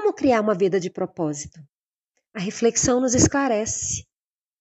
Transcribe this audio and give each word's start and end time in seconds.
como 0.00 0.14
criar 0.14 0.40
uma 0.40 0.54
vida 0.54 0.78
de 0.78 0.88
propósito? 0.88 1.58
A 2.32 2.38
reflexão 2.38 3.00
nos 3.00 3.16
esclarece, 3.16 4.06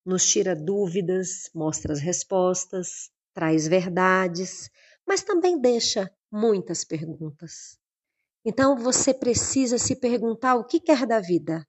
nos 0.04 0.28
tira 0.28 0.56
dúvidas, 0.56 1.48
mostra 1.54 1.94
as 1.94 2.00
respostas, 2.00 3.12
traz 3.36 3.68
verdades, 3.68 4.68
mas 5.08 5.22
também 5.22 5.62
deixa 5.62 6.12
muitas 6.32 6.84
perguntas. 6.84 7.78
Então 8.44 8.76
você 8.76 9.14
precisa 9.14 9.78
se 9.78 9.96
perguntar 9.96 10.56
o 10.56 10.66
que 10.66 10.80
quer 10.80 11.06
da 11.06 11.20
vida. 11.20 11.64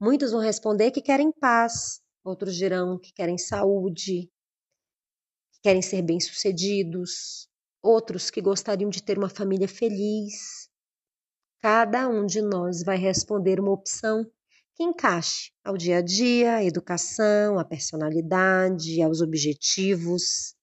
Muitos 0.00 0.32
vão 0.32 0.40
responder 0.40 0.90
que 0.90 1.00
querem 1.00 1.30
paz, 1.30 2.00
outros 2.24 2.56
dirão 2.56 2.98
que 2.98 3.12
querem 3.12 3.38
saúde, 3.38 4.28
que 5.52 5.60
querem 5.62 5.82
ser 5.82 6.02
bem-sucedidos, 6.02 7.48
outros 7.80 8.28
que 8.28 8.40
gostariam 8.40 8.90
de 8.90 9.04
ter 9.04 9.16
uma 9.16 9.28
família 9.28 9.68
feliz. 9.68 10.68
Cada 11.70 12.08
um 12.08 12.24
de 12.24 12.40
nós 12.40 12.82
vai 12.82 12.96
responder 12.96 13.60
uma 13.60 13.72
opção 13.72 14.24
que 14.74 14.82
encaixe 14.82 15.52
ao 15.62 15.76
dia 15.76 15.98
a 15.98 16.00
dia, 16.00 16.54
à 16.54 16.64
educação, 16.64 17.58
à 17.58 17.64
personalidade, 17.64 19.02
aos 19.02 19.20
objetivos. 19.20 20.54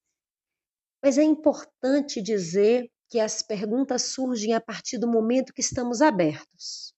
Mas 1.00 1.16
é 1.16 1.22
importante 1.22 2.20
dizer 2.20 2.90
que 3.08 3.20
as 3.20 3.40
perguntas 3.40 4.02
surgem 4.02 4.52
a 4.52 4.60
partir 4.60 4.98
do 4.98 5.06
momento 5.06 5.52
que 5.52 5.60
estamos 5.60 6.02
abertos. 6.02 6.92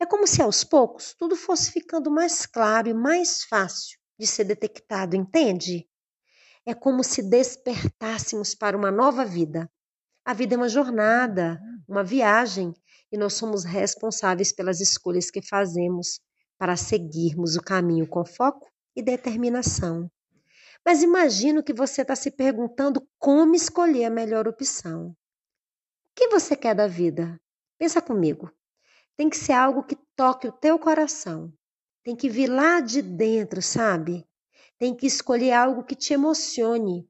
É 0.00 0.06
como 0.06 0.26
se 0.26 0.40
aos 0.40 0.64
poucos 0.64 1.14
tudo 1.18 1.36
fosse 1.36 1.72
ficando 1.72 2.10
mais 2.10 2.46
claro 2.46 2.88
e 2.88 2.94
mais 2.94 3.44
fácil 3.44 3.98
de 4.18 4.26
ser 4.26 4.44
detectado, 4.44 5.14
entende? 5.14 5.86
É 6.64 6.72
como 6.72 7.04
se 7.04 7.22
despertássemos 7.22 8.54
para 8.54 8.78
uma 8.78 8.90
nova 8.90 9.26
vida. 9.26 9.70
A 10.24 10.32
vida 10.32 10.54
é 10.54 10.56
uma 10.56 10.70
jornada, 10.70 11.60
uma 11.86 12.02
viagem, 12.02 12.72
e 13.12 13.18
nós 13.18 13.34
somos 13.34 13.62
responsáveis 13.62 14.52
pelas 14.52 14.80
escolhas 14.80 15.30
que 15.30 15.42
fazemos 15.42 16.18
para 16.58 16.76
seguirmos 16.76 17.56
o 17.56 17.62
caminho 17.62 18.08
com 18.08 18.24
foco 18.24 18.66
e 18.96 19.02
determinação. 19.02 20.10
Mas 20.84 21.02
imagino 21.02 21.62
que 21.62 21.74
você 21.74 22.02
está 22.02 22.16
se 22.16 22.30
perguntando 22.30 23.06
como 23.18 23.54
escolher 23.54 24.06
a 24.06 24.10
melhor 24.10 24.48
opção. 24.48 25.08
O 25.10 25.14
que 26.16 26.28
você 26.28 26.56
quer 26.56 26.74
da 26.74 26.86
vida? 26.86 27.38
Pensa 27.78 28.00
comigo. 28.00 28.50
Tem 29.16 29.28
que 29.28 29.36
ser 29.36 29.52
algo 29.52 29.84
que 29.84 29.96
toque 30.16 30.48
o 30.48 30.52
teu 30.52 30.78
coração. 30.78 31.52
Tem 32.02 32.16
que 32.16 32.28
vir 32.28 32.48
lá 32.48 32.80
de 32.80 33.02
dentro, 33.02 33.60
sabe? 33.60 34.26
Tem 34.78 34.96
que 34.96 35.06
escolher 35.06 35.52
algo 35.52 35.84
que 35.84 35.94
te 35.94 36.14
emocione. 36.14 37.06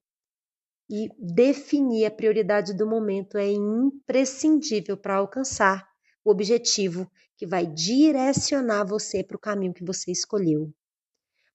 E 0.91 1.09
definir 1.19 2.07
a 2.07 2.11
prioridade 2.11 2.75
do 2.75 2.87
momento 2.87 3.39
é 3.39 3.49
imprescindível 3.51 4.97
para 4.97 5.17
alcançar 5.17 5.92
o 6.25 6.31
objetivo 6.31 7.11
que 7.37 7.47
vai 7.47 7.67
direcionar 7.67 8.85
você 8.85 9.25
para 9.25 9.37
o 9.37 9.41
caminho 9.41 9.75
que 9.75 9.85
você 9.85 10.11
escolheu. 10.11 10.73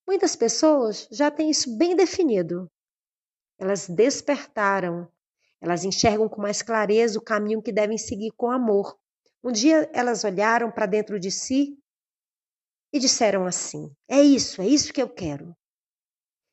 Muitas 0.06 0.36
pessoas 0.36 1.08
já 1.12 1.30
têm 1.30 1.50
isso 1.50 1.78
bem 1.78 1.96
definido. 1.96 2.70
Elas 3.60 3.88
despertaram, 3.88 5.12
elas 5.60 5.84
enxergam 5.84 6.30
com 6.30 6.42
mais 6.42 6.62
clareza 6.62 7.20
o 7.20 7.24
caminho 7.24 7.62
que 7.62 7.72
devem 7.72 7.98
seguir 7.98 8.32
com 8.38 8.50
amor. 8.52 8.98
Um 9.44 9.52
dia 9.52 9.90
elas 9.94 10.24
olharam 10.24 10.72
para 10.72 10.86
dentro 10.86 11.20
de 11.20 11.32
si 11.32 11.78
e 12.94 13.00
disseram 13.00 13.46
assim: 13.46 13.92
É 14.08 14.22
isso, 14.22 14.62
é 14.62 14.68
isso 14.68 14.94
que 14.94 15.02
eu 15.02 15.10
quero. 15.10 15.56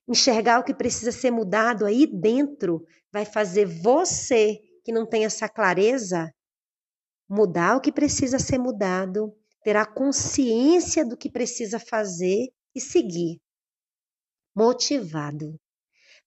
Enxergar 0.08 0.58
o 0.58 0.64
que 0.64 0.74
precisa 0.74 1.12
ser 1.12 1.30
mudado 1.30 1.86
aí 1.86 2.06
dentro 2.06 2.84
vai 3.12 3.24
fazer 3.24 3.66
você 3.66 4.60
que 4.84 4.92
não 4.92 5.06
tem 5.06 5.24
essa 5.24 5.48
clareza 5.48 6.33
mudar 7.28 7.77
o 7.77 7.80
que 7.80 7.92
precisa 7.92 8.39
ser 8.39 8.58
mudado, 8.58 9.34
ter 9.62 9.77
a 9.77 9.86
consciência 9.86 11.05
do 11.05 11.17
que 11.17 11.31
precisa 11.31 11.78
fazer 11.78 12.53
e 12.75 12.81
seguir. 12.81 13.41
Motivado. 14.55 15.59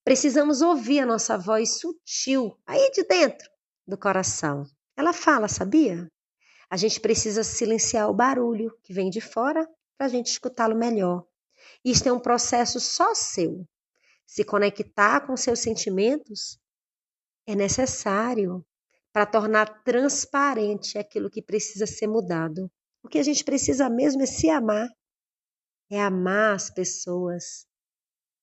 Precisamos 0.03 0.61
ouvir 0.61 1.01
a 1.01 1.05
nossa 1.05 1.38
voz 1.38 1.79
sutil 1.79 2.57
aí 2.66 2.91
de 2.91 3.03
dentro 3.03 3.49
do 3.85 3.97
coração. 3.97 4.66
Ela 4.95 5.13
fala, 5.13 5.47
sabia? 5.47 6.09
A 6.69 6.75
gente 6.75 7.00
precisa 7.00 7.44
silenciar 7.44 8.09
o 8.09 8.13
barulho 8.13 8.75
que 8.83 8.94
vem 8.94 9.09
de 9.09 9.21
fora 9.21 9.67
para 9.97 10.07
a 10.07 10.09
gente 10.09 10.27
escutá-lo 10.27 10.75
melhor. 10.75 11.25
Isto 11.83 12.09
é 12.09 12.13
um 12.13 12.19
processo 12.19 12.79
só 12.79 13.13
seu. 13.13 13.66
Se 14.25 14.44
conectar 14.44 15.25
com 15.25 15.38
seus 15.38 15.59
sentimentos 15.59 16.59
é 17.45 17.55
necessário 17.55 18.66
para 19.17 19.25
tornar 19.25 19.81
transparente 19.81 20.95
aquilo 20.95 21.28
que 21.28 21.41
precisa 21.41 21.88
ser 21.88 22.05
mudado. 22.05 22.72
O 23.01 23.07
que 23.07 23.17
a 23.17 23.23
gente 23.23 23.44
precisa 23.44 23.89
mesmo 23.89 24.22
é 24.22 24.28
se 24.28 24.47
amar, 24.47 24.88
é 25.89 26.00
amar 26.00 26.53
as 26.53 26.69
pessoas. 26.69 27.66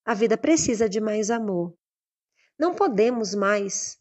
A 0.05 0.15
vida 0.15 0.37
precisa 0.37 0.89
de 0.89 1.01
mais 1.01 1.31
amor. 1.31 1.79
Não 2.59 2.75
podemos 2.75 3.37
mais 3.37 4.01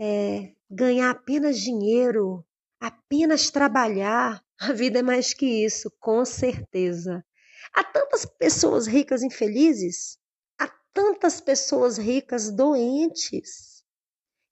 é, 0.00 0.54
ganhar 0.70 1.10
apenas 1.10 1.58
dinheiro, 1.58 2.46
apenas 2.78 3.50
trabalhar. 3.50 4.40
A 4.60 4.72
vida 4.72 5.00
é 5.00 5.02
mais 5.02 5.34
que 5.34 5.64
isso, 5.64 5.90
com 5.98 6.24
certeza. 6.24 7.26
Há 7.74 7.82
tantas 7.82 8.24
pessoas 8.24 8.86
ricas 8.86 9.20
infelizes, 9.20 10.16
há 10.60 10.68
tantas 10.94 11.40
pessoas 11.40 11.98
ricas 11.98 12.52
doentes. 12.52 13.75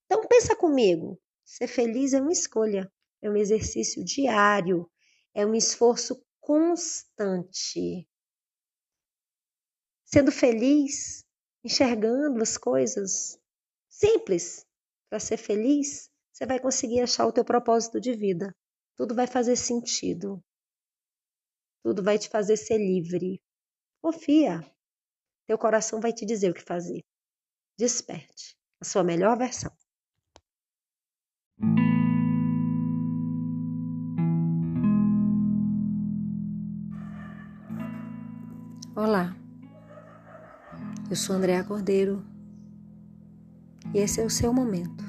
Então 0.06 0.26
pensa 0.28 0.54
comigo, 0.56 1.20
ser 1.44 1.66
feliz 1.66 2.12
é 2.12 2.20
uma 2.20 2.32
escolha, 2.32 2.90
é 3.22 3.30
um 3.30 3.36
exercício 3.36 4.04
diário, 4.04 4.90
é 5.34 5.46
um 5.46 5.54
esforço 5.54 6.24
constante. 6.40 8.08
Sendo 10.04 10.30
feliz, 10.30 11.24
enxergando 11.64 12.42
as 12.42 12.56
coisas 12.56 13.40
simples 13.88 14.66
para 15.08 15.18
ser 15.18 15.36
feliz, 15.36 16.10
você 16.32 16.46
vai 16.46 16.60
conseguir 16.60 17.00
achar 17.00 17.26
o 17.26 17.32
teu 17.32 17.44
propósito 17.44 18.00
de 18.00 18.14
vida. 18.14 18.54
Tudo 18.96 19.14
vai 19.14 19.26
fazer 19.26 19.56
sentido. 19.56 20.42
Tudo 21.82 22.02
vai 22.02 22.18
te 22.18 22.28
fazer 22.28 22.56
ser 22.56 22.78
livre. 22.78 23.42
Confia. 24.00 24.60
Teu 25.46 25.58
coração 25.58 26.00
vai 26.00 26.12
te 26.12 26.24
dizer 26.24 26.50
o 26.50 26.54
que 26.54 26.62
fazer. 26.62 27.02
Desperte 27.78 28.56
a 28.80 28.84
sua 28.84 29.02
melhor 29.02 29.36
versão. 29.36 29.74
Olá, 38.96 39.34
eu 41.10 41.16
sou 41.16 41.34
Andréa 41.34 41.64
Cordeiro 41.64 42.24
e 43.92 43.98
esse 43.98 44.20
é 44.20 44.24
o 44.24 44.30
seu 44.30 44.52
momento. 44.52 45.02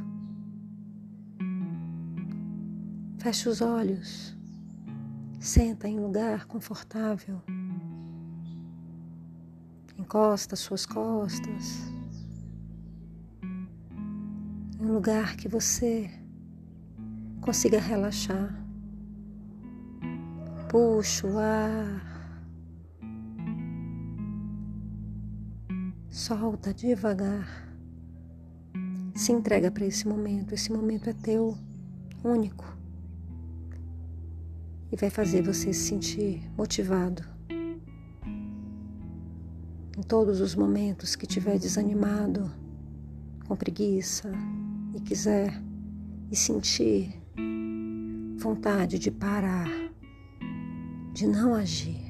Feche 3.20 3.48
os 3.48 3.62
olhos, 3.62 4.36
senta 5.40 5.88
em 5.88 6.00
um 6.00 6.08
lugar 6.08 6.46
confortável, 6.46 7.40
encosta 10.00 10.56
suas 10.56 10.84
costas, 10.84 11.94
em 14.80 14.84
um 14.84 14.94
lugar 14.94 15.36
que 15.36 15.48
você 15.48 16.10
consiga 17.40 17.80
relaxar. 17.80 18.52
Puxa 20.72 21.28
o 21.28 21.38
ar. 21.38 22.15
Solta 26.16 26.74
devagar. 26.74 27.46
Se 29.14 29.34
entrega 29.34 29.70
para 29.70 29.86
esse 29.86 30.08
momento. 30.08 30.54
Esse 30.54 30.72
momento 30.72 31.10
é 31.10 31.14
teu, 31.14 31.58
único. 32.24 32.66
E 34.90 34.96
vai 34.96 35.10
fazer 35.10 35.42
você 35.42 35.74
se 35.74 35.88
sentir 35.90 36.50
motivado. 36.58 37.22
Em 39.98 40.02
todos 40.08 40.40
os 40.40 40.56
momentos 40.56 41.18
que 41.18 41.26
estiver 41.26 41.60
desanimado, 41.60 42.50
com 43.46 43.58
preguiça 43.58 44.32
e 44.96 45.02
quiser 45.02 45.62
e 46.32 46.36
sentir 46.38 47.22
vontade 48.38 48.98
de 48.98 49.12
parar, 49.12 49.68
de 51.14 51.28
não 51.28 51.54
agir. 51.54 52.05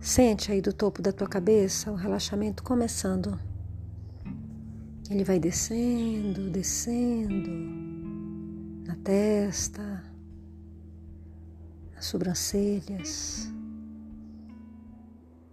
Sente 0.00 0.52
aí 0.52 0.60
do 0.60 0.72
topo 0.72 1.02
da 1.02 1.12
tua 1.12 1.26
cabeça 1.26 1.90
o 1.90 1.96
relaxamento 1.96 2.62
começando. 2.62 3.38
Ele 5.10 5.24
vai 5.24 5.40
descendo, 5.40 6.50
descendo 6.50 7.50
na 8.86 8.94
testa, 8.96 10.04
nas 11.94 12.04
sobrancelhas. 12.04 13.52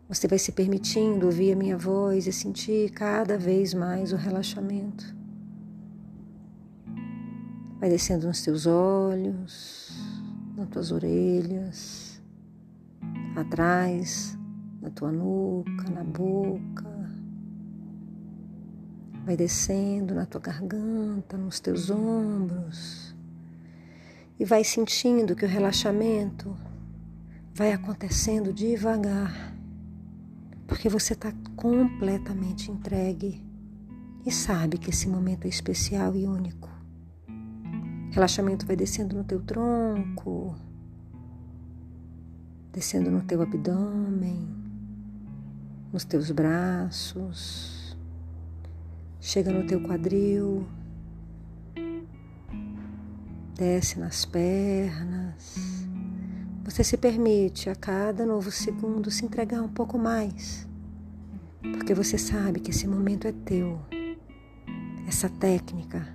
Você 0.08 0.28
vai 0.28 0.38
se 0.38 0.52
permitindo 0.52 1.26
ouvir 1.26 1.54
a 1.54 1.56
minha 1.56 1.78
voz 1.78 2.28
e 2.28 2.32
sentir 2.32 2.92
cada 2.92 3.40
vez 3.40 3.74
mais 3.74 4.14
o 4.14 4.16
relaxamento. 4.16 5.16
Vai 7.80 7.90
descendo 7.90 8.28
nos 8.28 8.44
teus 8.44 8.68
olhos, 8.68 9.92
nas 10.56 10.70
tuas 10.70 10.92
orelhas, 10.92 12.05
atrás, 13.36 14.38
na 14.82 14.90
tua 14.90 15.12
nuca, 15.12 15.90
na 15.90 16.04
boca. 16.04 16.86
Vai 19.26 19.36
descendo 19.36 20.14
na 20.14 20.26
tua 20.26 20.42
garganta, 20.42 21.38
nos 21.38 21.60
teus 21.60 21.90
ombros. 21.90 23.16
E 24.40 24.46
vai 24.46 24.64
sentindo 24.64 25.36
que 25.36 25.46
o 25.46 25.48
relaxamento 25.48 26.56
vai 27.54 27.72
acontecendo 27.72 28.54
devagar, 28.54 29.56
porque 30.68 30.90
você 30.90 31.14
está 31.14 31.32
completamente 31.56 32.70
entregue 32.70 33.44
e 34.26 34.32
sabe 34.32 34.78
que 34.78 34.90
esse 34.90 35.08
momento 35.08 35.46
é 35.46 35.48
especial 35.48 36.16
e 36.16 36.28
único. 36.28 36.70
Relaxamento 38.12 38.66
vai 38.66 38.76
descendo 38.76 39.16
no 39.16 39.24
teu 39.24 39.42
tronco, 39.42 40.56
descendo 42.76 43.10
no 43.10 43.22
teu 43.22 43.42
abdômen, 43.42 44.54
nos 45.94 46.04
teus 46.04 46.30
braços, 46.30 47.98
chega 49.22 49.50
no 49.50 49.66
teu 49.66 49.82
quadril, 49.82 50.68
desce 53.56 53.98
nas 53.98 54.26
pernas. 54.26 55.56
Você 56.66 56.84
se 56.84 56.98
permite 56.98 57.70
a 57.70 57.76
cada 57.76 58.26
novo 58.26 58.52
segundo 58.52 59.10
se 59.10 59.24
entregar 59.24 59.62
um 59.62 59.70
pouco 59.70 59.98
mais, 59.98 60.68
porque 61.62 61.94
você 61.94 62.18
sabe 62.18 62.60
que 62.60 62.72
esse 62.72 62.86
momento 62.86 63.26
é 63.26 63.32
teu. 63.32 63.80
Essa 65.08 65.30
técnica 65.30 66.06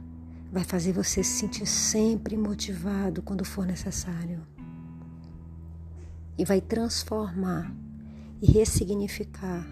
vai 0.53 0.63
fazer 0.65 0.93
você 0.93 1.25
se 1.25 1.39
sentir 1.39 1.65
sempre 1.65 2.37
motivado 2.37 3.23
quando 3.23 3.47
for 3.47 3.65
necessário. 3.65 4.47
E 6.41 6.45
vai 6.47 6.59
transformar 6.59 7.71
e 8.41 8.51
ressignificar 8.51 9.63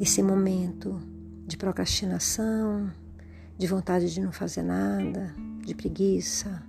esse 0.00 0.22
momento 0.22 1.02
de 1.44 1.56
procrastinação, 1.56 2.88
de 3.58 3.66
vontade 3.66 4.14
de 4.14 4.20
não 4.20 4.30
fazer 4.30 4.62
nada, 4.62 5.34
de 5.66 5.74
preguiça, 5.74 6.62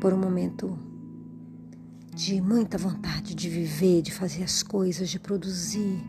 por 0.00 0.12
um 0.12 0.18
momento 0.18 0.76
de 2.12 2.40
muita 2.40 2.76
vontade 2.76 3.32
de 3.32 3.48
viver, 3.48 4.02
de 4.02 4.10
fazer 4.10 4.42
as 4.42 4.64
coisas, 4.64 5.08
de 5.08 5.20
produzir, 5.20 6.02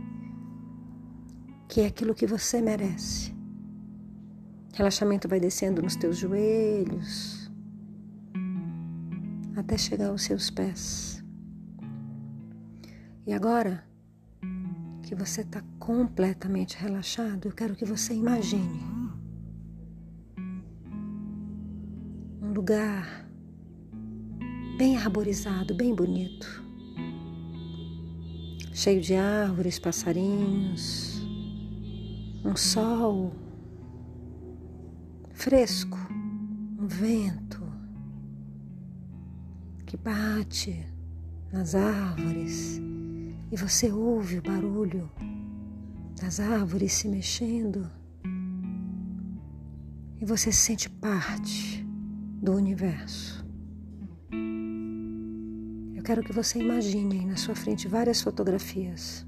que 1.67 1.81
é 1.81 1.85
aquilo 1.85 2.15
que 2.15 2.25
você 2.25 2.59
merece. 2.59 3.31
Relaxamento 4.73 5.27
vai 5.27 5.39
descendo 5.39 5.79
nos 5.79 5.95
teus 5.95 6.17
joelhos 6.17 7.36
até 9.59 9.77
chegar 9.77 10.09
aos 10.09 10.21
seus 10.21 10.49
pés. 10.49 11.23
E 13.25 13.33
agora 13.33 13.83
que 15.01 15.15
você 15.15 15.41
está 15.41 15.63
completamente 15.79 16.77
relaxado, 16.77 17.47
eu 17.47 17.51
quero 17.51 17.75
que 17.75 17.85
você 17.85 18.13
imagine 18.13 18.79
um 22.41 22.53
lugar 22.53 23.27
bem 24.77 24.95
arborizado, 24.97 25.73
bem 25.73 25.95
bonito, 25.95 26.63
cheio 28.73 29.01
de 29.01 29.15
árvores, 29.15 29.79
passarinhos, 29.79 31.19
um 32.45 32.55
sol 32.55 33.33
fresco, 35.33 35.97
um 36.79 36.87
vento 36.87 37.46
que 39.87 39.95
bate 39.95 40.85
nas 41.49 41.73
árvores 41.73 42.77
e 43.49 43.55
você 43.55 43.89
ouve 43.89 44.39
o 44.39 44.41
barulho 44.41 45.09
das 46.21 46.41
árvores 46.41 46.91
se 46.91 47.07
mexendo 47.07 47.89
e 50.19 50.25
você 50.25 50.51
se 50.51 50.57
sente 50.57 50.89
parte 50.89 51.87
do 52.41 52.53
universo. 52.53 53.47
Eu 55.95 56.03
quero 56.03 56.21
que 56.21 56.33
você 56.33 56.59
imagine 56.59 57.19
aí 57.19 57.25
na 57.25 57.37
sua 57.37 57.55
frente 57.55 57.87
várias 57.87 58.21
fotografias. 58.21 59.25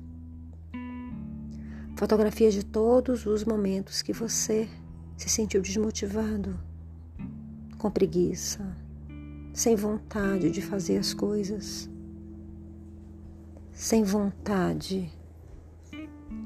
Fotografias 1.95 2.53
de 2.53 2.65
todos 2.65 3.25
os 3.25 3.45
momentos 3.45 4.01
que 4.01 4.11
você 4.11 4.67
se 5.15 5.29
sentiu 5.29 5.61
desmotivado, 5.61 6.59
com 7.77 7.89
preguiça, 7.89 8.88
sem 9.59 9.75
vontade 9.75 10.49
de 10.49 10.61
fazer 10.61 10.97
as 10.97 11.13
coisas 11.13 11.89
sem 13.73 14.05
vontade 14.05 15.11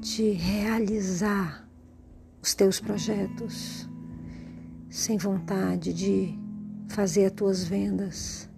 de 0.00 0.30
realizar 0.30 1.64
os 2.42 2.54
teus 2.54 2.80
projetos, 2.80 3.88
sem 4.90 5.16
vontade 5.16 5.94
de 5.94 6.36
fazer 6.88 7.26
as 7.26 7.32
tuas 7.32 7.62
vendas, 7.62 8.50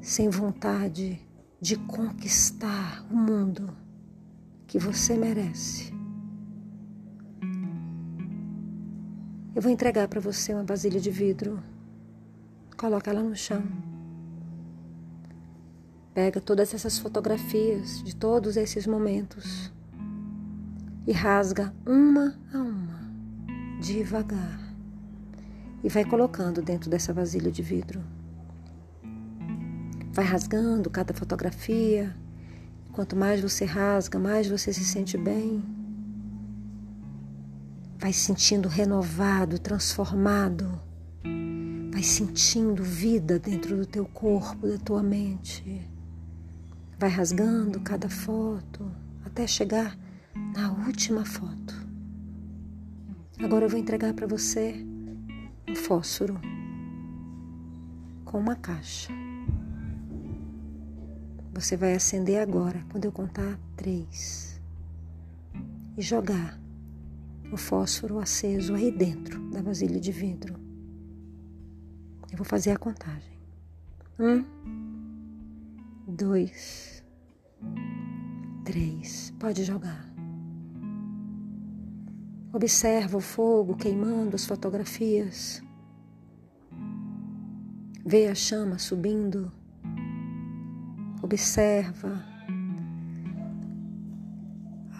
sem 0.00 0.30
vontade 0.30 1.20
de 1.60 1.76
conquistar 1.76 3.06
o 3.10 3.14
mundo 3.14 3.76
que 4.66 4.78
você 4.78 5.14
merece. 5.14 5.92
Eu 9.54 9.60
vou 9.60 9.70
entregar 9.70 10.08
para 10.08 10.20
você 10.20 10.54
uma 10.54 10.64
vasilha 10.64 10.98
de 10.98 11.10
vidro. 11.10 11.62
Coloca 12.78 13.10
ela 13.10 13.24
no 13.24 13.34
chão. 13.34 13.64
Pega 16.14 16.40
todas 16.40 16.72
essas 16.72 16.96
fotografias 16.96 18.04
de 18.04 18.14
todos 18.14 18.56
esses 18.56 18.86
momentos 18.86 19.72
e 21.04 21.10
rasga 21.10 21.74
uma 21.84 22.38
a 22.54 22.58
uma, 22.58 23.00
devagar, 23.80 24.60
e 25.82 25.88
vai 25.88 26.04
colocando 26.04 26.62
dentro 26.62 26.88
dessa 26.88 27.12
vasilha 27.12 27.50
de 27.50 27.62
vidro. 27.62 28.00
Vai 30.12 30.24
rasgando 30.24 30.88
cada 30.88 31.12
fotografia. 31.12 32.14
Quanto 32.92 33.16
mais 33.16 33.40
você 33.40 33.64
rasga, 33.64 34.20
mais 34.20 34.48
você 34.48 34.72
se 34.72 34.84
sente 34.84 35.18
bem. 35.18 35.64
Vai 37.98 38.12
sentindo 38.12 38.68
renovado, 38.68 39.58
transformado. 39.58 40.87
Vai 41.98 42.04
sentindo 42.04 42.80
vida 42.80 43.40
dentro 43.40 43.76
do 43.76 43.84
teu 43.84 44.06
corpo, 44.06 44.68
da 44.68 44.78
tua 44.78 45.02
mente. 45.02 45.84
Vai 46.96 47.10
rasgando 47.10 47.80
cada 47.80 48.08
foto 48.08 48.88
até 49.24 49.48
chegar 49.48 49.98
na 50.54 50.70
última 50.86 51.24
foto. 51.24 51.74
Agora 53.42 53.64
eu 53.64 53.68
vou 53.68 53.80
entregar 53.80 54.14
para 54.14 54.28
você 54.28 54.76
um 55.68 55.74
fósforo 55.74 56.40
com 58.24 58.38
uma 58.38 58.54
caixa. 58.54 59.12
Você 61.52 61.76
vai 61.76 61.94
acender 61.96 62.40
agora, 62.40 62.80
quando 62.92 63.06
eu 63.06 63.10
contar 63.10 63.58
três, 63.74 64.60
e 65.96 66.00
jogar 66.00 66.60
o 67.50 67.56
fósforo 67.56 68.20
aceso 68.20 68.76
aí 68.76 68.92
dentro 68.92 69.50
da 69.50 69.60
vasilha 69.60 69.98
de 69.98 70.12
vidro. 70.12 70.67
Eu 72.30 72.36
vou 72.36 72.44
fazer 72.44 72.72
a 72.72 72.78
contagem. 72.78 73.38
Um, 74.18 74.44
dois, 76.06 77.02
três. 78.64 79.32
Pode 79.38 79.64
jogar. 79.64 80.06
Observa 82.52 83.16
o 83.16 83.20
fogo 83.20 83.76
queimando 83.76 84.34
as 84.34 84.44
fotografias. 84.46 85.62
Vê 88.04 88.26
a 88.28 88.34
chama 88.34 88.78
subindo. 88.78 89.52
Observa 91.22 92.24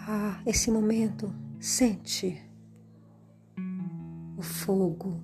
ah, 0.07 0.41
esse 0.45 0.71
momento. 0.71 1.33
Sente 1.59 2.41
o 4.37 4.41
fogo. 4.41 5.21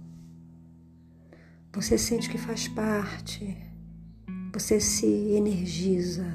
Você 1.75 1.97
sente 1.97 2.29
que 2.29 2.37
faz 2.37 2.69
parte 2.69 3.57
você 4.53 4.79
se 4.79 5.05
energiza. 5.05 6.25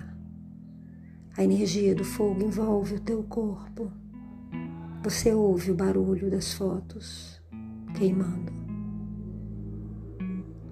A 1.35 1.42
energia 1.42 1.94
do 1.94 2.04
fogo 2.04 2.42
envolve 2.42 2.97
o 2.97 3.00
teu 3.00 3.23
corpo. 3.23 3.90
Você 5.02 5.32
ouve 5.32 5.70
o 5.70 5.75
barulho 5.75 6.30
das 6.30 6.52
fotos 6.52 7.40
queimando. 7.97 8.52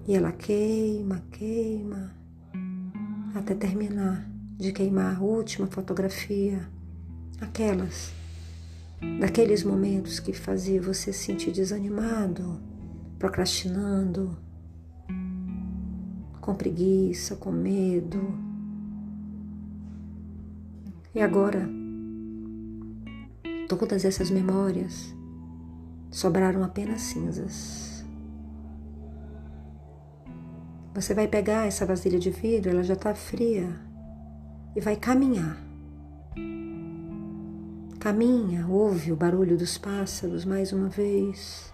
E 0.07 0.13
ela 0.13 0.31
queima, 0.31 1.23
queima, 1.31 2.15
até 3.33 3.55
terminar 3.55 4.29
de 4.55 4.71
queimar 4.71 5.17
a 5.17 5.19
última 5.19 5.65
fotografia, 5.65 6.69
aquelas 7.41 8.13
daqueles 9.19 9.63
momentos 9.63 10.19
que 10.19 10.33
fazia 10.33 10.79
você 10.79 11.11
se 11.11 11.25
sentir 11.25 11.51
desanimado, 11.51 12.61
procrastinando, 13.17 14.37
com 16.49 16.55
preguiça, 16.55 17.35
com 17.35 17.51
medo. 17.51 18.19
E 21.13 21.21
agora, 21.21 21.69
todas 23.67 24.03
essas 24.03 24.31
memórias 24.31 25.13
sobraram 26.09 26.63
apenas 26.63 27.01
cinzas. 27.01 28.03
Você 30.95 31.13
vai 31.13 31.27
pegar 31.27 31.67
essa 31.67 31.85
vasilha 31.85 32.17
de 32.17 32.31
vidro, 32.31 32.71
ela 32.71 32.81
já 32.81 32.95
está 32.95 33.13
fria, 33.13 33.69
e 34.75 34.81
vai 34.81 34.95
caminhar. 34.95 35.55
Caminha, 37.99 38.65
ouve 38.67 39.11
o 39.11 39.15
barulho 39.15 39.55
dos 39.55 39.77
pássaros 39.77 40.45
mais 40.45 40.73
uma 40.73 40.89
vez, 40.89 41.71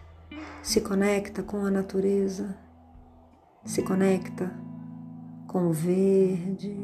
se 0.61 0.81
conecta 0.81 1.41
com 1.41 1.65
a 1.65 1.71
natureza, 1.71 2.64
se 3.65 3.81
conecta 3.81 4.53
com 5.47 5.67
o 5.67 5.73
verde, 5.73 6.77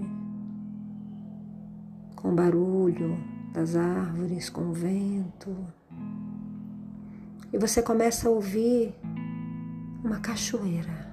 com 2.15 2.31
o 2.31 2.35
barulho 2.35 3.17
das 3.53 3.75
árvores, 3.75 4.49
com 4.49 4.69
o 4.69 4.73
vento. 4.73 5.55
E 7.53 7.57
você 7.57 7.83
começa 7.83 8.27
a 8.27 8.31
ouvir 8.31 8.95
uma 10.03 10.19
cachoeira. 10.19 11.11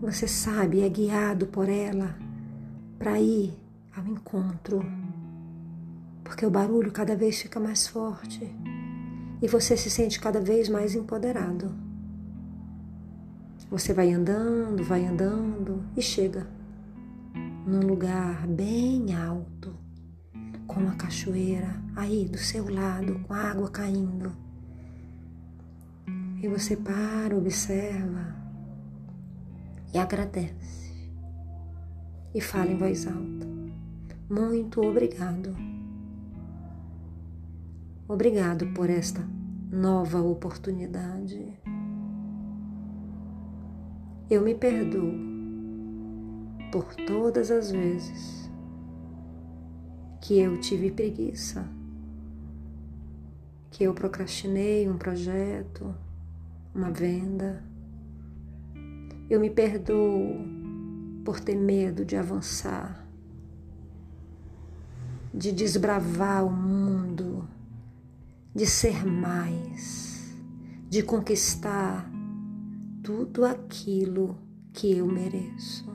Você 0.00 0.26
sabe, 0.26 0.82
é 0.82 0.88
guiado 0.88 1.46
por 1.46 1.68
ela 1.68 2.16
para 2.98 3.20
ir 3.20 3.56
ao 3.96 4.04
encontro, 4.06 4.84
porque 6.24 6.44
o 6.44 6.50
barulho 6.50 6.90
cada 6.90 7.14
vez 7.14 7.40
fica 7.40 7.60
mais 7.60 7.86
forte 7.86 8.52
e 9.40 9.46
você 9.46 9.76
se 9.76 9.90
sente 9.90 10.18
cada 10.18 10.40
vez 10.40 10.68
mais 10.68 10.94
empoderado. 10.94 11.85
Você 13.76 13.92
vai 13.92 14.10
andando, 14.10 14.82
vai 14.82 15.04
andando 15.04 15.84
e 15.94 16.00
chega 16.00 16.46
num 17.66 17.86
lugar 17.86 18.46
bem 18.46 19.14
alto, 19.14 19.76
com 20.66 20.80
uma 20.80 20.94
cachoeira 20.94 21.78
aí 21.94 22.24
do 22.24 22.38
seu 22.38 22.72
lado, 22.72 23.18
com 23.18 23.34
água 23.34 23.68
caindo. 23.68 24.32
E 26.42 26.48
você 26.48 26.74
para, 26.74 27.36
observa 27.36 28.34
e 29.92 29.98
agradece. 29.98 31.10
E 32.34 32.40
fala 32.40 32.70
em 32.70 32.78
voz 32.78 33.06
alta: 33.06 33.46
Muito 34.30 34.80
obrigado. 34.80 35.54
Obrigado 38.08 38.72
por 38.72 38.88
esta 38.88 39.20
nova 39.70 40.22
oportunidade. 40.22 41.60
Eu 44.28 44.42
me 44.42 44.56
perdoo 44.56 45.14
por 46.72 46.96
todas 46.96 47.48
as 47.48 47.70
vezes 47.70 48.50
que 50.20 50.40
eu 50.40 50.58
tive 50.58 50.90
preguiça, 50.90 51.68
que 53.70 53.84
eu 53.84 53.94
procrastinei 53.94 54.88
um 54.88 54.98
projeto, 54.98 55.94
uma 56.74 56.90
venda. 56.90 57.62
Eu 59.30 59.38
me 59.38 59.48
perdoo 59.48 60.44
por 61.24 61.38
ter 61.38 61.54
medo 61.54 62.04
de 62.04 62.16
avançar, 62.16 63.06
de 65.32 65.52
desbravar 65.52 66.44
o 66.44 66.50
mundo, 66.50 67.48
de 68.52 68.66
ser 68.66 69.06
mais, 69.06 70.34
de 70.90 71.04
conquistar 71.04 72.15
tudo 73.06 73.44
aquilo 73.44 74.36
que 74.72 74.98
eu 74.98 75.06
mereço. 75.06 75.88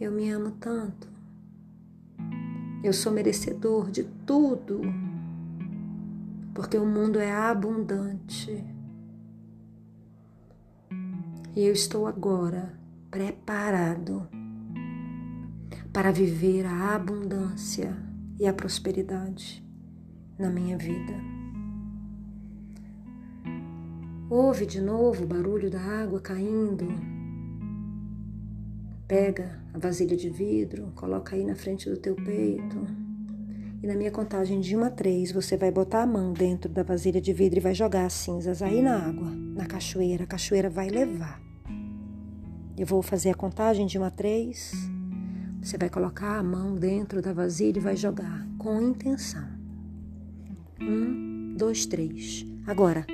Eu 0.00 0.10
me 0.10 0.28
amo 0.30 0.50
tanto. 0.58 1.08
Eu 2.82 2.92
sou 2.92 3.12
merecedor 3.12 3.88
de 3.88 4.02
tudo, 4.26 4.80
porque 6.52 6.76
o 6.76 6.84
mundo 6.84 7.20
é 7.20 7.30
abundante. 7.30 8.64
E 11.54 11.64
eu 11.64 11.72
estou 11.72 12.08
agora 12.08 12.76
preparado 13.12 14.28
para 15.92 16.10
viver 16.10 16.66
a 16.66 16.96
abundância 16.96 17.96
e 18.40 18.48
a 18.48 18.52
prosperidade 18.52 19.64
na 20.36 20.50
minha 20.50 20.76
vida. 20.76 21.39
Ouve 24.30 24.64
de 24.64 24.80
novo 24.80 25.24
o 25.24 25.26
barulho 25.26 25.68
da 25.68 25.80
água 25.80 26.20
caindo. 26.20 26.86
Pega 29.08 29.60
a 29.74 29.78
vasilha 29.78 30.16
de 30.16 30.30
vidro, 30.30 30.92
coloca 30.94 31.34
aí 31.34 31.44
na 31.44 31.56
frente 31.56 31.90
do 31.90 31.96
teu 31.96 32.14
peito. 32.14 32.86
E 33.82 33.88
na 33.88 33.96
minha 33.96 34.12
contagem 34.12 34.60
de 34.60 34.76
uma 34.76 34.86
a 34.86 34.90
três, 34.90 35.32
você 35.32 35.56
vai 35.56 35.72
botar 35.72 36.02
a 36.02 36.06
mão 36.06 36.32
dentro 36.32 36.70
da 36.70 36.84
vasilha 36.84 37.20
de 37.20 37.32
vidro 37.32 37.58
e 37.58 37.60
vai 37.60 37.74
jogar 37.74 38.06
as 38.06 38.12
cinzas 38.12 38.62
aí 38.62 38.80
na 38.80 39.04
água, 39.04 39.28
na 39.28 39.66
cachoeira. 39.66 40.22
A 40.22 40.28
cachoeira 40.28 40.70
vai 40.70 40.88
levar. 40.88 41.42
Eu 42.78 42.86
vou 42.86 43.02
fazer 43.02 43.30
a 43.30 43.34
contagem 43.34 43.84
de 43.84 43.98
uma 43.98 44.06
a 44.06 44.12
três. 44.12 44.70
Você 45.60 45.76
vai 45.76 45.90
colocar 45.90 46.38
a 46.38 46.42
mão 46.42 46.76
dentro 46.76 47.20
da 47.20 47.32
vasilha 47.32 47.78
e 47.78 47.82
vai 47.82 47.96
jogar 47.96 48.46
com 48.58 48.80
intenção. 48.80 49.48
Um, 50.80 51.56
dois, 51.56 51.84
três. 51.84 52.46
Agora. 52.64 53.04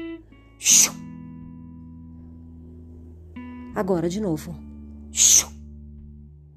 Shoo! 0.59 1.06
Agora, 3.77 4.09
de 4.09 4.21
novo. 4.21 4.57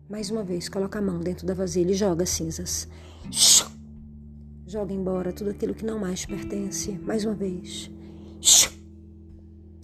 Mais 0.10 0.32
uma 0.32 0.42
vez, 0.42 0.70
coloca 0.70 1.00
a 1.00 1.02
mão 1.02 1.20
dentro 1.20 1.46
da 1.46 1.54
vasilha 1.54 1.92
e 1.92 1.94
joga 1.94 2.24
as 2.24 2.30
cinzas. 2.30 2.88
Joga 4.66 4.94
embora 4.94 5.34
tudo 5.34 5.50
aquilo 5.50 5.76
que 5.76 5.84
não 5.84 6.00
mais 6.00 6.22
te 6.22 6.28
pertence. 6.28 6.94
Mais 7.00 7.26
uma 7.26 7.36
vez. 7.36 7.92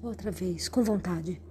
Outra 0.02 0.32
vez, 0.32 0.70
com 0.70 0.82
vontade. 0.82 1.42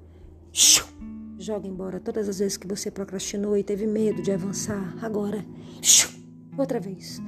Joga 1.39 1.69
embora 1.69 2.01
todas 2.01 2.31
as 2.31 2.39
vezes 2.39 2.57
que 2.57 2.67
você 2.67 2.91
procrastinou 2.91 3.55
e 3.55 3.63
teve 3.63 3.87
medo 3.87 4.23
de 4.23 4.33
avançar. 4.33 4.97
Agora. 5.05 5.45
Outra 6.57 6.81
vez. 6.81 7.21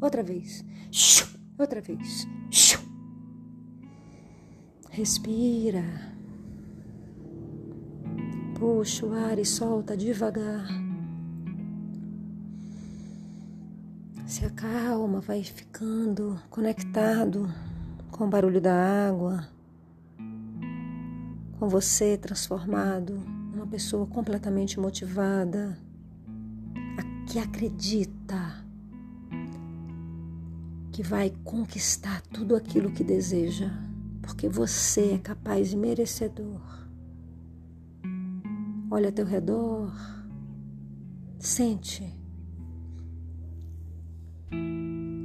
Outra 0.00 0.24
vez. 0.24 0.64
Outra 1.56 1.80
vez. 1.80 2.26
Respira. 4.90 6.09
Puxa 8.60 9.06
o 9.06 9.14
ar 9.14 9.38
e 9.38 9.44
solta 9.46 9.96
devagar. 9.96 10.68
Se 14.26 14.44
acalma, 14.44 15.18
vai 15.18 15.42
ficando 15.42 16.38
conectado 16.50 17.50
com 18.10 18.26
o 18.26 18.28
barulho 18.28 18.60
da 18.60 19.08
água, 19.08 19.48
com 21.58 21.70
você 21.70 22.18
transformado 22.18 23.14
numa 23.54 23.66
pessoa 23.66 24.06
completamente 24.06 24.78
motivada, 24.78 25.78
que 27.28 27.38
acredita 27.38 28.62
que 30.92 31.02
vai 31.02 31.32
conquistar 31.44 32.20
tudo 32.30 32.54
aquilo 32.54 32.92
que 32.92 33.02
deseja, 33.02 33.70
porque 34.20 34.50
você 34.50 35.14
é 35.14 35.18
capaz 35.18 35.72
e 35.72 35.78
merecedor. 35.78 36.79
Olha 38.92 39.06
ao 39.06 39.12
teu 39.12 39.24
redor, 39.24 39.94
sente 41.38 42.12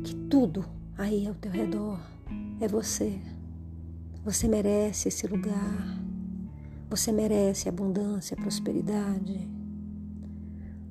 que 0.04 0.16
tudo 0.30 0.64
aí 0.96 1.28
ao 1.28 1.34
teu 1.34 1.52
redor 1.52 2.00
é 2.62 2.68
você. 2.68 3.20
Você 4.24 4.48
merece 4.48 5.08
esse 5.08 5.26
lugar. 5.26 6.00
Você 6.92 7.12
merece 7.12 7.68
abundância, 7.68 8.38
prosperidade. 8.38 9.50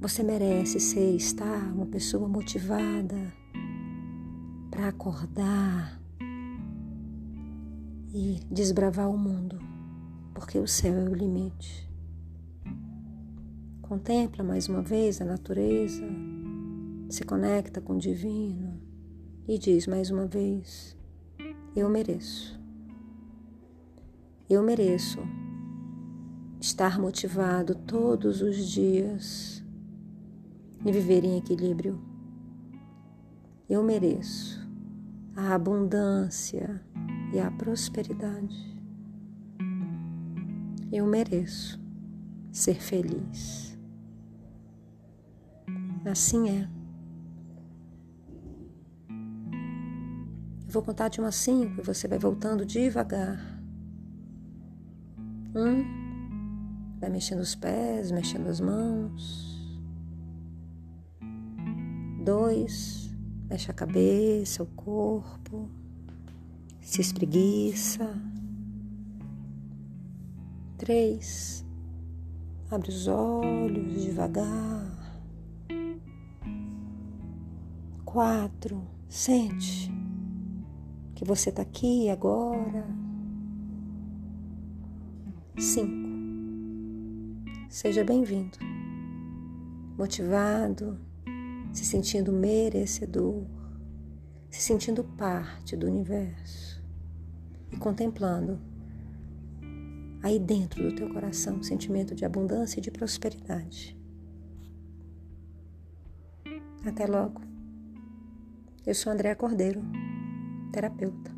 Você 0.01 0.25
merece 0.25 0.81
ser, 0.81 1.15
estar 1.15 1.73
uma 1.73 1.87
pessoa 1.87 2.27
motivada 2.27 3.33
para 4.69 4.89
acordar 4.89 6.03
e 8.13 8.41
desbravar 8.51 9.09
o 9.09 9.17
mundo, 9.17 9.61
porque 10.35 10.59
o 10.59 10.67
céu 10.67 10.95
é 10.95 11.09
o 11.09 11.15
limite. 11.15 11.94
Contempla 13.87 14.43
mais 14.43 14.67
uma 14.67 14.81
vez 14.81 15.21
a 15.21 15.27
natureza, 15.27 16.07
se 17.11 17.23
conecta 17.23 17.83
com 17.83 17.97
o 17.97 17.99
divino 17.99 18.81
e 19.47 19.59
diz 19.59 19.87
mais 19.87 20.11
uma 20.11 20.27
vez: 20.27 20.97
Eu 21.77 21.91
mereço. 21.91 22.59
Eu 24.49 24.63
mereço 24.63 25.19
estar 26.59 26.99
motivado 26.99 27.75
todos 27.75 28.41
os 28.41 28.57
dias 28.71 29.63
e 30.83 30.91
viver 30.91 31.23
em 31.23 31.37
equilíbrio. 31.37 32.01
Eu 33.69 33.83
mereço 33.83 34.67
a 35.37 35.55
abundância 35.55 36.81
e 37.35 37.39
a 37.39 37.51
prosperidade. 37.51 38.81
Eu 40.91 41.07
mereço 41.07 41.79
ser 42.51 42.81
feliz. 42.81 43.74
Assim 46.05 46.51
é. 46.51 46.69
Eu 50.67 50.71
vou 50.71 50.83
contar 50.83 51.09
de 51.09 51.19
uma 51.19 51.33
cinco 51.33 51.81
e 51.81 51.85
você 51.85 52.07
vai 52.07 52.19
voltando 52.19 52.67
devagar. 52.67 53.41
Um, 55.55 56.99
vai 57.01 57.09
mexendo 57.09 57.41
os 57.41 57.55
pés, 57.55 58.11
mexendo 58.11 58.49
as 58.49 58.61
mãos. 58.61 59.55
Dois, 62.23 63.11
mexe 63.49 63.71
a 63.71 63.75
cabeça, 63.75 64.63
o 64.63 64.67
corpo, 64.67 65.71
se 66.81 67.01
espreguiça. 67.01 68.15
Três, 70.77 71.65
abre 72.71 72.91
os 72.91 73.07
olhos 73.07 74.03
devagar. 74.03 75.04
Quatro, 78.15 78.81
sente 79.09 79.91
que 81.17 81.25
você 81.25 81.51
está 81.51 81.63
aqui 81.63 82.09
agora. 82.09 82.87
Cinco, 85.59 86.09
seja 87.69 88.05
bem-vindo, 88.05 88.57
motivado, 89.99 90.97
se 91.73 91.85
sentindo 91.85 92.33
merecedor, 92.33 93.43
se 94.49 94.61
sentindo 94.61 95.03
parte 95.03 95.75
do 95.75 95.89
universo 95.89 96.81
e 97.73 97.77
contemplando 97.77 98.61
aí 100.23 100.39
dentro 100.39 100.85
do 100.89 100.95
teu 100.95 101.13
coração 101.13 101.57
um 101.57 101.65
sentimento 101.65 102.15
de 102.15 102.25
abundância 102.25 102.79
e 102.79 102.81
de 102.81 102.93
prosperidade. 102.93 103.99
Até 106.87 107.09
logo. 107.09 107.54
Eu 108.87 108.95
sou 108.95 109.11
Andréa 109.11 109.35
Cordeiro, 109.35 109.83
terapeuta. 110.71 111.34